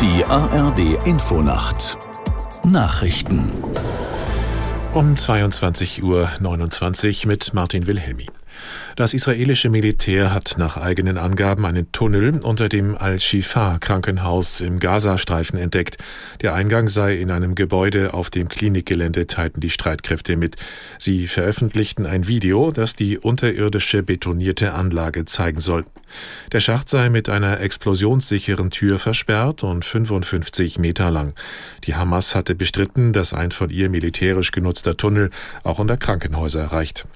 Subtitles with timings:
[0.00, 1.96] Die ARD Infonacht
[2.64, 3.50] Nachrichten
[4.92, 8.26] um 22.29 Uhr mit Martin Wilhelmi.
[8.96, 15.98] Das israelische Militär hat nach eigenen Angaben einen Tunnel unter dem Al-Shifa-Krankenhaus im Gazastreifen entdeckt.
[16.42, 20.56] Der Eingang sei in einem Gebäude auf dem Klinikgelände, teilten die Streitkräfte mit.
[20.98, 25.84] Sie veröffentlichten ein Video, das die unterirdische betonierte Anlage zeigen soll.
[26.52, 31.34] Der Schacht sei mit einer explosionssicheren Tür versperrt und 55 Meter lang.
[31.84, 35.30] Die Hamas hatte bestritten, dass ein von ihr militärisch genutzter Tunnel
[35.64, 37.06] auch unter Krankenhäuser reicht.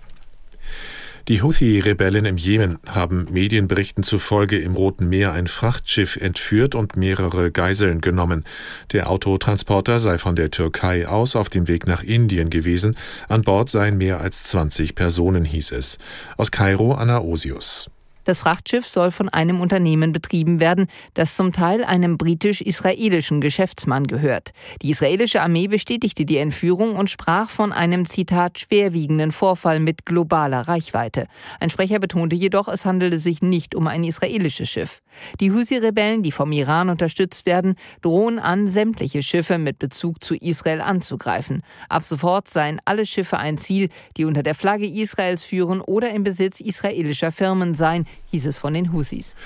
[1.28, 7.51] Die Houthi-Rebellen im Jemen haben Medienberichten zufolge im Roten Meer ein Frachtschiff entführt und mehrere
[7.51, 8.45] Geiseln genommen.
[8.92, 12.96] Der Autotransporter sei von der Türkei aus auf dem Weg nach Indien gewesen.
[13.28, 15.98] An Bord seien mehr als 20 Personen, hieß es.
[16.38, 17.90] Aus Kairo Anna Osius.
[18.28, 24.51] Das Frachtschiff soll von einem Unternehmen betrieben werden, das zum Teil einem britisch-israelischen Geschäftsmann gehört.
[24.82, 30.68] Die israelische Armee bestätigte die Entführung und sprach von einem Zitat schwerwiegenden Vorfall mit globaler
[30.68, 31.26] Reichweite.
[31.59, 35.01] Ein Sprecher betonte jedoch, es handele sich nicht um ein israelisches Schiff.
[35.40, 40.82] Die Husi-Rebellen, die vom Iran unterstützt werden, drohen an, sämtliche Schiffe mit Bezug zu Israel
[40.82, 41.62] anzugreifen.
[41.88, 46.24] Ab sofort seien alle Schiffe ein Ziel, die unter der Flagge Israels führen oder im
[46.24, 49.37] Besitz israelischer Firmen seien, hieß es von den Husis.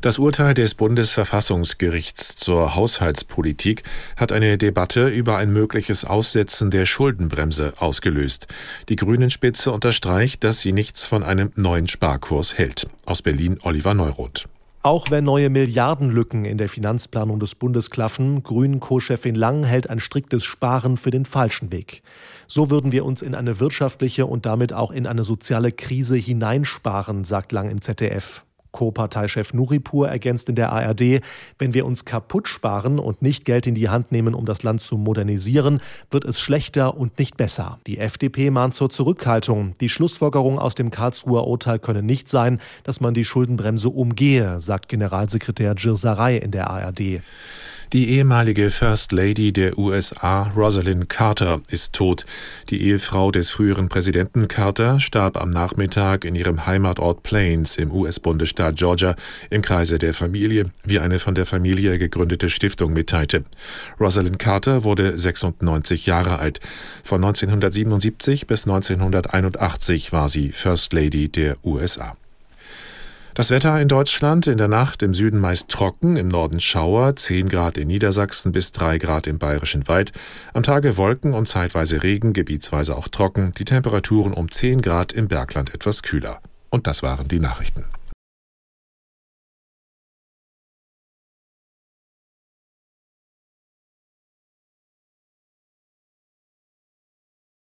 [0.00, 3.82] Das Urteil des Bundesverfassungsgerichts zur Haushaltspolitik
[4.16, 8.46] hat eine Debatte über ein mögliches Aussetzen der Schuldenbremse ausgelöst.
[8.88, 12.88] Die Grünen-Spitze unterstreicht, dass sie nichts von einem neuen Sparkurs hält.
[13.04, 14.48] Aus Berlin Oliver Neuroth.
[14.82, 20.42] Auch wenn neue Milliardenlücken in der Finanzplanung des Bundes klaffen, Grünen-Co-Chefin Lang hält ein striktes
[20.42, 22.02] Sparen für den falschen Weg.
[22.46, 27.24] So würden wir uns in eine wirtschaftliche und damit auch in eine soziale Krise hineinsparen,
[27.24, 28.42] sagt Lang im ZDF.
[28.72, 31.20] Co-Parteichef Nuripur ergänzt in der ARD,
[31.58, 34.80] wenn wir uns kaputt sparen und nicht Geld in die Hand nehmen, um das Land
[34.80, 35.80] zu modernisieren,
[36.10, 37.78] wird es schlechter und nicht besser.
[37.86, 39.74] Die FDP mahnt zur Zurückhaltung.
[39.80, 44.88] Die Schlussfolgerung aus dem Karlsruher Urteil könne nicht sein, dass man die Schuldenbremse umgehe, sagt
[44.88, 47.22] Generalsekretär Girsaray in der ARD.
[47.92, 52.24] Die ehemalige First Lady der USA, Rosalind Carter, ist tot.
[52.68, 58.76] Die Ehefrau des früheren Präsidenten Carter starb am Nachmittag in ihrem Heimatort Plains im US-Bundesstaat
[58.76, 59.16] Georgia
[59.50, 63.44] im Kreise der Familie, wie eine von der Familie gegründete Stiftung mitteilte.
[63.98, 66.60] Rosalind Carter wurde 96 Jahre alt.
[67.02, 72.16] Von 1977 bis 1981 war sie First Lady der USA.
[73.40, 77.48] Das Wetter in Deutschland in der Nacht im Süden meist trocken, im Norden Schauer, 10
[77.48, 80.12] Grad in Niedersachsen bis 3 Grad im Bayerischen Wald.
[80.52, 85.28] Am Tage Wolken und zeitweise Regen, gebietsweise auch trocken, die Temperaturen um 10 Grad im
[85.28, 86.42] Bergland etwas kühler.
[86.68, 87.86] Und das waren die Nachrichten.